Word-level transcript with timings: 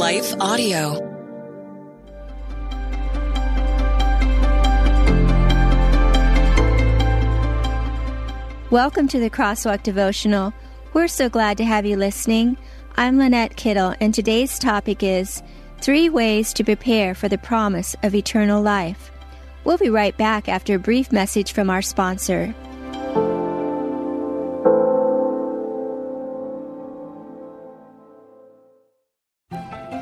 Life 0.00 0.34
Audio. 0.40 0.92
Welcome 8.70 9.08
to 9.08 9.20
the 9.20 9.28
Crosswalk 9.28 9.82
Devotional. 9.82 10.54
We're 10.94 11.06
so 11.06 11.28
glad 11.28 11.58
to 11.58 11.66
have 11.66 11.84
you 11.84 11.98
listening. 11.98 12.56
I'm 12.96 13.18
Lynette 13.18 13.56
Kittle, 13.56 13.94
and 14.00 14.14
today's 14.14 14.58
topic 14.58 15.02
is 15.02 15.42
Three 15.82 16.08
Ways 16.08 16.54
to 16.54 16.64
Prepare 16.64 17.14
for 17.14 17.28
the 17.28 17.36
Promise 17.36 17.94
of 18.02 18.14
Eternal 18.14 18.62
Life. 18.62 19.10
We'll 19.64 19.76
be 19.76 19.90
right 19.90 20.16
back 20.16 20.48
after 20.48 20.76
a 20.76 20.78
brief 20.78 21.12
message 21.12 21.52
from 21.52 21.68
our 21.68 21.82
sponsor. 21.82 22.54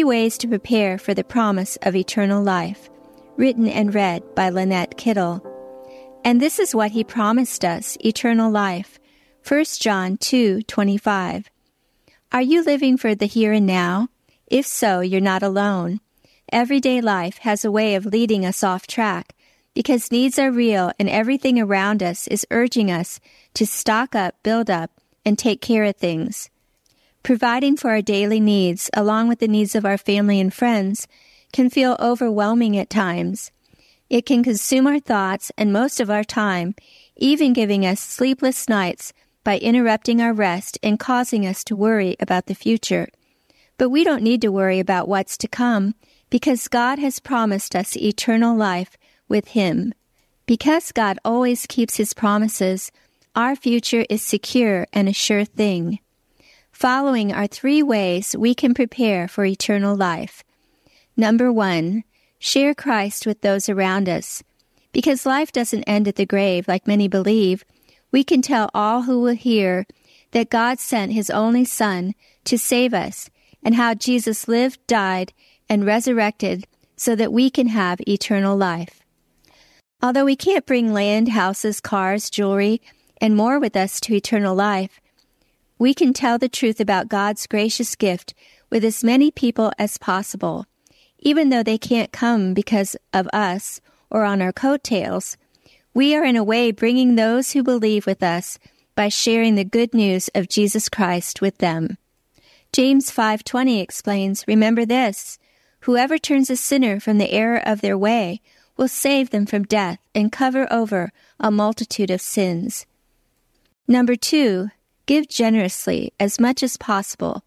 Three 0.00 0.04
Ways 0.06 0.38
to 0.38 0.48
Prepare 0.48 0.96
for 0.96 1.12
the 1.12 1.22
Promise 1.22 1.76
of 1.82 1.94
Eternal 1.94 2.42
Life, 2.42 2.88
written 3.36 3.68
and 3.68 3.94
read 3.94 4.34
by 4.34 4.48
Lynette 4.48 4.96
Kittle. 4.96 5.44
And 6.24 6.40
this 6.40 6.58
is 6.58 6.74
what 6.74 6.92
he 6.92 7.04
promised 7.04 7.66
us, 7.66 7.98
eternal 8.02 8.50
life. 8.50 8.98
1 9.46 9.78
John 9.78 10.16
2:25. 10.16 11.50
Are 12.32 12.40
you 12.40 12.64
living 12.64 12.96
for 12.96 13.14
the 13.14 13.26
here 13.26 13.52
and 13.52 13.66
now? 13.66 14.08
If 14.46 14.66
so, 14.66 15.00
you're 15.00 15.20
not 15.20 15.42
alone. 15.42 16.00
Everyday 16.50 17.02
life 17.02 17.36
has 17.40 17.62
a 17.62 17.70
way 17.70 17.94
of 17.94 18.06
leading 18.06 18.46
us 18.46 18.64
off 18.64 18.86
track 18.86 19.34
because 19.74 20.10
needs 20.10 20.38
are 20.38 20.50
real 20.50 20.92
and 20.98 21.10
everything 21.10 21.60
around 21.60 22.02
us 22.02 22.26
is 22.26 22.46
urging 22.50 22.90
us 22.90 23.20
to 23.52 23.66
stock 23.66 24.14
up, 24.14 24.42
build 24.42 24.70
up, 24.70 24.92
and 25.26 25.38
take 25.38 25.60
care 25.60 25.84
of 25.84 25.96
things. 25.96 26.48
Providing 27.22 27.76
for 27.76 27.90
our 27.90 28.02
daily 28.02 28.40
needs, 28.40 28.90
along 28.94 29.28
with 29.28 29.40
the 29.40 29.48
needs 29.48 29.74
of 29.74 29.84
our 29.84 29.98
family 29.98 30.40
and 30.40 30.52
friends, 30.52 31.06
can 31.52 31.68
feel 31.68 31.96
overwhelming 32.00 32.76
at 32.76 32.90
times. 32.90 33.52
It 34.08 34.26
can 34.26 34.42
consume 34.42 34.86
our 34.86 35.00
thoughts 35.00 35.52
and 35.56 35.72
most 35.72 36.00
of 36.00 36.10
our 36.10 36.24
time, 36.24 36.74
even 37.16 37.52
giving 37.52 37.84
us 37.84 38.00
sleepless 38.00 38.68
nights 38.68 39.12
by 39.44 39.58
interrupting 39.58 40.20
our 40.20 40.32
rest 40.32 40.78
and 40.82 40.98
causing 40.98 41.46
us 41.46 41.62
to 41.64 41.76
worry 41.76 42.16
about 42.20 42.46
the 42.46 42.54
future. 42.54 43.08
But 43.76 43.90
we 43.90 44.02
don't 44.04 44.22
need 44.22 44.40
to 44.42 44.52
worry 44.52 44.80
about 44.80 45.08
what's 45.08 45.38
to 45.38 45.48
come 45.48 45.94
because 46.28 46.68
God 46.68 46.98
has 46.98 47.18
promised 47.20 47.76
us 47.76 47.96
eternal 47.96 48.56
life 48.56 48.96
with 49.28 49.48
Him. 49.48 49.94
Because 50.46 50.92
God 50.92 51.18
always 51.24 51.66
keeps 51.66 51.96
His 51.96 52.14
promises, 52.14 52.90
our 53.36 53.54
future 53.54 54.04
is 54.10 54.22
secure 54.22 54.86
and 54.92 55.08
a 55.08 55.12
sure 55.12 55.44
thing. 55.44 56.00
Following 56.80 57.30
are 57.30 57.46
three 57.46 57.82
ways 57.82 58.34
we 58.34 58.54
can 58.54 58.72
prepare 58.72 59.28
for 59.28 59.44
eternal 59.44 59.94
life. 59.94 60.42
Number 61.14 61.52
one, 61.52 62.04
share 62.38 62.74
Christ 62.74 63.26
with 63.26 63.42
those 63.42 63.68
around 63.68 64.08
us. 64.08 64.42
Because 64.90 65.26
life 65.26 65.52
doesn't 65.52 65.84
end 65.84 66.08
at 66.08 66.16
the 66.16 66.24
grave 66.24 66.66
like 66.66 66.86
many 66.86 67.06
believe, 67.06 67.66
we 68.10 68.24
can 68.24 68.40
tell 68.40 68.70
all 68.72 69.02
who 69.02 69.20
will 69.20 69.34
hear 69.34 69.86
that 70.30 70.48
God 70.48 70.78
sent 70.78 71.12
His 71.12 71.28
only 71.28 71.66
Son 71.66 72.14
to 72.44 72.56
save 72.56 72.94
us 72.94 73.28
and 73.62 73.74
how 73.74 73.92
Jesus 73.92 74.48
lived, 74.48 74.80
died, 74.86 75.34
and 75.68 75.84
resurrected 75.84 76.66
so 76.96 77.14
that 77.14 77.30
we 77.30 77.50
can 77.50 77.66
have 77.66 78.00
eternal 78.08 78.56
life. 78.56 79.02
Although 80.02 80.24
we 80.24 80.34
can't 80.34 80.64
bring 80.64 80.94
land, 80.94 81.28
houses, 81.28 81.78
cars, 81.78 82.30
jewelry, 82.30 82.80
and 83.20 83.36
more 83.36 83.60
with 83.60 83.76
us 83.76 84.00
to 84.00 84.14
eternal 84.14 84.54
life, 84.54 84.98
we 85.80 85.94
can 85.94 86.12
tell 86.12 86.36
the 86.36 86.48
truth 86.48 86.78
about 86.78 87.08
God's 87.08 87.46
gracious 87.46 87.96
gift 87.96 88.34
with 88.68 88.84
as 88.84 89.02
many 89.02 89.30
people 89.30 89.72
as 89.78 89.96
possible. 89.96 90.66
Even 91.20 91.48
though 91.48 91.62
they 91.62 91.78
can't 91.78 92.12
come 92.12 92.52
because 92.52 92.96
of 93.14 93.26
us 93.32 93.80
or 94.10 94.24
on 94.24 94.42
our 94.42 94.52
coattails, 94.52 95.38
we 95.94 96.14
are 96.14 96.22
in 96.22 96.36
a 96.36 96.44
way 96.44 96.70
bringing 96.70 97.14
those 97.14 97.52
who 97.52 97.62
believe 97.62 98.04
with 98.04 98.22
us 98.22 98.58
by 98.94 99.08
sharing 99.08 99.54
the 99.54 99.64
good 99.64 99.94
news 99.94 100.28
of 100.34 100.50
Jesus 100.50 100.90
Christ 100.90 101.40
with 101.40 101.56
them. 101.58 101.96
James 102.74 103.10
5:20 103.10 103.80
explains, 103.80 104.44
"Remember 104.46 104.84
this: 104.84 105.38
whoever 105.80 106.18
turns 106.18 106.50
a 106.50 106.56
sinner 106.56 107.00
from 107.00 107.16
the 107.16 107.32
error 107.32 107.56
of 107.56 107.80
their 107.80 107.96
way 107.96 108.42
will 108.76 108.86
save 108.86 109.30
them 109.30 109.46
from 109.46 109.64
death 109.64 109.98
and 110.14 110.30
cover 110.30 110.70
over 110.70 111.10
a 111.38 111.50
multitude 111.50 112.10
of 112.10 112.20
sins." 112.20 112.84
Number 113.88 114.14
2, 114.14 114.70
Give 115.10 115.26
generously 115.26 116.12
as 116.20 116.38
much 116.38 116.62
as 116.62 116.76
possible. 116.76 117.42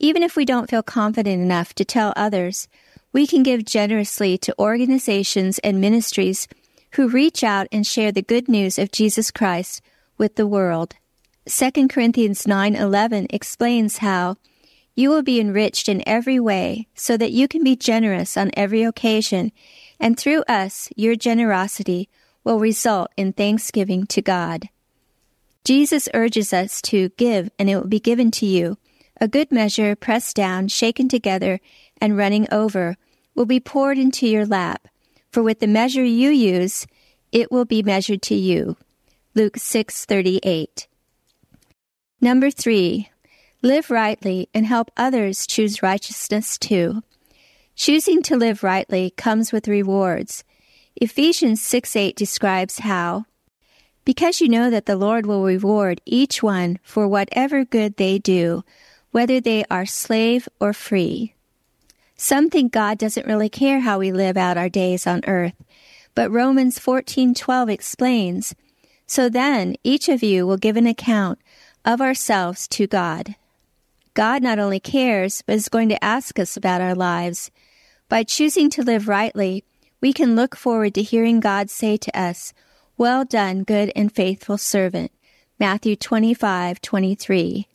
Even 0.00 0.22
if 0.22 0.36
we 0.36 0.46
don't 0.46 0.70
feel 0.70 0.82
confident 0.82 1.42
enough 1.42 1.74
to 1.74 1.84
tell 1.84 2.14
others, 2.16 2.66
we 3.12 3.26
can 3.26 3.42
give 3.42 3.66
generously 3.66 4.38
to 4.38 4.58
organizations 4.58 5.58
and 5.58 5.82
ministries 5.82 6.48
who 6.92 7.10
reach 7.10 7.44
out 7.44 7.68
and 7.70 7.86
share 7.86 8.10
the 8.10 8.22
good 8.22 8.48
news 8.48 8.78
of 8.78 8.90
Jesus 8.90 9.30
Christ 9.30 9.82
with 10.16 10.36
the 10.36 10.46
world. 10.46 10.94
2 11.44 11.90
Corinthians 11.90 12.46
9:11 12.46 13.26
explains 13.28 13.98
how 13.98 14.36
you 14.96 15.10
will 15.10 15.22
be 15.22 15.38
enriched 15.40 15.90
in 15.90 16.02
every 16.08 16.40
way 16.40 16.88
so 16.94 17.18
that 17.18 17.32
you 17.32 17.48
can 17.48 17.62
be 17.62 17.76
generous 17.76 18.34
on 18.34 18.50
every 18.54 18.82
occasion 18.82 19.52
and 20.00 20.16
through 20.18 20.42
us 20.48 20.88
your 20.96 21.16
generosity 21.16 22.08
will 22.44 22.58
result 22.58 23.10
in 23.18 23.34
thanksgiving 23.34 24.06
to 24.06 24.22
God. 24.22 24.70
Jesus 25.64 26.08
urges 26.14 26.52
us 26.52 26.80
to 26.82 27.10
give, 27.10 27.50
and 27.58 27.68
it 27.68 27.76
will 27.76 27.88
be 27.88 28.00
given 28.00 28.30
to 28.32 28.46
you. 28.46 28.78
A 29.20 29.28
good 29.28 29.50
measure, 29.50 29.96
pressed 29.96 30.36
down, 30.36 30.68
shaken 30.68 31.08
together, 31.08 31.60
and 32.00 32.16
running 32.16 32.46
over, 32.52 32.96
will 33.34 33.46
be 33.46 33.60
poured 33.60 33.98
into 33.98 34.26
your 34.26 34.46
lap. 34.46 34.88
For 35.30 35.42
with 35.42 35.60
the 35.60 35.66
measure 35.66 36.04
you 36.04 36.30
use, 36.30 36.86
it 37.32 37.52
will 37.52 37.64
be 37.64 37.82
measured 37.82 38.22
to 38.22 38.34
you. 38.34 38.76
Luke 39.34 39.56
6:38. 39.58 40.86
Number 42.20 42.50
3. 42.50 43.10
Live 43.62 43.90
rightly 43.90 44.48
and 44.54 44.66
help 44.66 44.90
others 44.96 45.46
choose 45.46 45.82
righteousness 45.82 46.58
too. 46.58 47.02
Choosing 47.74 48.22
to 48.22 48.36
live 48.36 48.62
rightly 48.62 49.10
comes 49.10 49.52
with 49.52 49.68
rewards. 49.68 50.44
Ephesians 50.96 51.60
6:8 51.60 52.16
describes 52.16 52.80
how 52.80 53.26
because 54.08 54.40
you 54.40 54.48
know 54.48 54.70
that 54.70 54.86
the 54.86 54.96
Lord 54.96 55.26
will 55.26 55.44
reward 55.44 56.00
each 56.06 56.42
one 56.42 56.78
for 56.82 57.06
whatever 57.06 57.62
good 57.62 57.98
they 57.98 58.18
do, 58.18 58.64
whether 59.10 59.38
they 59.38 59.66
are 59.70 59.84
slave 59.84 60.48
or 60.58 60.72
free. 60.72 61.34
Some 62.16 62.48
think 62.48 62.72
God 62.72 62.96
doesn't 62.96 63.26
really 63.26 63.50
care 63.50 63.80
how 63.80 63.98
we 63.98 64.10
live 64.10 64.38
out 64.38 64.56
our 64.56 64.70
days 64.70 65.06
on 65.06 65.20
earth, 65.26 65.62
but 66.14 66.30
Romans 66.30 66.78
14:12 66.78 67.68
explains, 67.68 68.54
"So 69.06 69.28
then 69.28 69.76
each 69.84 70.08
of 70.08 70.22
you 70.22 70.46
will 70.46 70.56
give 70.56 70.78
an 70.78 70.86
account 70.86 71.38
of 71.84 72.00
ourselves 72.00 72.66
to 72.68 72.86
God." 72.86 73.34
God 74.14 74.42
not 74.42 74.58
only 74.58 74.80
cares, 74.80 75.42
but 75.44 75.56
is 75.56 75.68
going 75.68 75.90
to 75.90 76.02
ask 76.02 76.38
us 76.38 76.56
about 76.56 76.80
our 76.80 76.94
lives. 76.94 77.50
By 78.08 78.22
choosing 78.24 78.70
to 78.70 78.82
live 78.82 79.06
rightly, 79.06 79.64
we 80.00 80.14
can 80.14 80.34
look 80.34 80.56
forward 80.56 80.94
to 80.94 81.02
hearing 81.02 81.40
God 81.40 81.68
say 81.68 81.98
to 81.98 82.18
us, 82.18 82.54
Well 82.98 83.24
done, 83.24 83.62
good 83.62 83.92
and 83.94 84.12
faithful 84.12 84.58
servant. 84.58 85.12
Matthew 85.60 85.94
25, 85.94 86.80
23. 86.80 87.68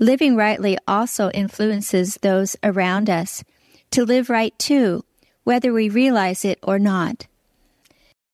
Living 0.00 0.34
rightly 0.34 0.76
also 0.88 1.30
influences 1.30 2.16
those 2.16 2.56
around 2.64 3.08
us 3.08 3.44
to 3.92 4.04
live 4.04 4.28
right 4.28 4.58
too, 4.58 5.04
whether 5.44 5.72
we 5.72 5.88
realize 5.88 6.44
it 6.44 6.58
or 6.60 6.80
not. 6.80 7.28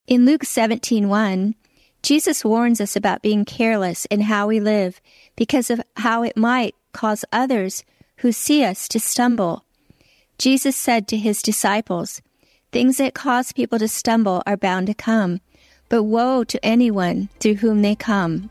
In 0.06 0.25
Luke 0.25 0.44
17:1, 0.44 1.55
Jesus 2.02 2.43
warns 2.43 2.81
us 2.81 2.96
about 2.96 3.20
being 3.20 3.44
careless 3.44 4.06
in 4.06 4.23
how 4.23 4.46
we 4.46 4.61
live 4.61 5.02
because 5.37 5.69
of 5.69 5.82
how 5.96 6.23
it 6.23 6.38
might 6.38 6.75
cause 6.93 7.26
others 7.31 7.84
who 8.20 8.32
see 8.32 8.64
us 8.64 8.88
to 8.88 8.99
stumble. 8.99 9.67
Jesus 10.38 10.75
said 10.75 11.06
to 11.08 11.19
his 11.19 11.43
disciples, 11.43 12.23
Things 12.73 12.96
that 12.96 13.12
cause 13.12 13.52
people 13.52 13.78
to 13.78 13.88
stumble 13.88 14.43
are 14.46 14.56
bound 14.56 14.87
to 14.87 14.94
come, 14.94 15.40
but 15.88 16.05
woe 16.05 16.44
to 16.44 16.65
anyone 16.65 17.29
through 17.41 17.55
whom 17.56 17.83
they 17.83 17.94
come. 17.94 18.50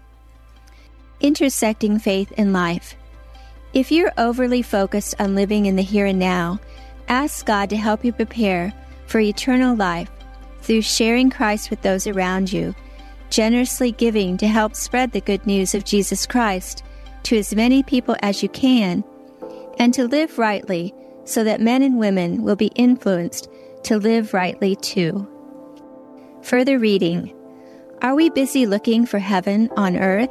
Intersecting 1.19 1.99
faith 1.99 2.31
and 2.37 2.53
life. 2.53 2.95
If 3.73 3.91
you're 3.91 4.13
overly 4.17 4.61
focused 4.61 5.15
on 5.19 5.35
living 5.35 5.65
in 5.65 5.75
the 5.75 5.81
here 5.81 6.05
and 6.05 6.19
now, 6.19 6.59
ask 7.07 7.45
God 7.45 7.69
to 7.69 7.77
help 7.77 8.05
you 8.05 8.13
prepare 8.13 8.73
for 9.05 9.19
eternal 9.19 9.75
life 9.75 10.09
through 10.61 10.81
sharing 10.81 11.29
Christ 11.29 11.69
with 11.69 11.81
those 11.81 12.07
around 12.07 12.51
you, 12.51 12.73
generously 13.29 13.91
giving 13.91 14.37
to 14.37 14.47
help 14.47 14.75
spread 14.75 15.11
the 15.11 15.21
good 15.21 15.45
news 15.45 15.75
of 15.75 15.83
Jesus 15.83 16.25
Christ 16.25 16.83
to 17.23 17.37
as 17.37 17.53
many 17.53 17.83
people 17.83 18.15
as 18.21 18.41
you 18.41 18.49
can, 18.49 19.03
and 19.77 19.93
to 19.93 20.07
live 20.07 20.37
rightly 20.39 20.93
so 21.25 21.43
that 21.43 21.59
men 21.59 21.81
and 21.81 21.97
women 21.97 22.43
will 22.43 22.55
be 22.55 22.71
influenced 22.75 23.49
to 23.83 23.97
live 23.97 24.33
rightly 24.33 24.75
too. 24.77 25.27
Further 26.45 26.77
reading 26.77 27.33
Are 28.03 28.13
we 28.13 28.29
busy 28.29 28.67
looking 28.67 29.07
for 29.07 29.17
heaven 29.17 29.67
on 29.75 29.97
earth? 29.97 30.29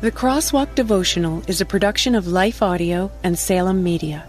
The 0.00 0.10
Crosswalk 0.10 0.74
Devotional 0.74 1.44
is 1.46 1.60
a 1.60 1.64
production 1.64 2.16
of 2.16 2.26
Life 2.26 2.62
Audio 2.62 3.12
and 3.22 3.38
Salem 3.38 3.84
Media. 3.84 4.28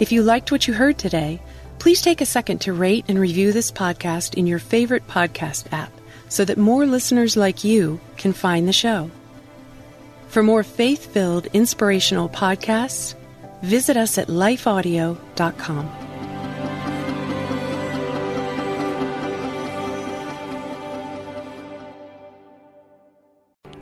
If 0.00 0.10
you 0.10 0.24
liked 0.24 0.50
what 0.50 0.66
you 0.66 0.74
heard 0.74 0.98
today, 0.98 1.40
please 1.78 2.02
take 2.02 2.20
a 2.20 2.26
second 2.26 2.62
to 2.62 2.72
rate 2.72 3.04
and 3.06 3.16
review 3.16 3.52
this 3.52 3.70
podcast 3.70 4.34
in 4.34 4.48
your 4.48 4.58
favorite 4.58 5.06
podcast 5.06 5.72
app 5.72 5.92
so 6.28 6.44
that 6.46 6.58
more 6.58 6.84
listeners 6.84 7.36
like 7.36 7.62
you 7.62 8.00
can 8.16 8.32
find 8.32 8.66
the 8.66 8.72
show. 8.72 9.08
For 10.26 10.42
more 10.42 10.64
faith 10.64 11.12
filled, 11.12 11.46
inspirational 11.52 12.28
podcasts, 12.28 13.14
visit 13.62 13.96
us 13.96 14.18
at 14.18 14.26
lifeaudio.com. 14.26 16.03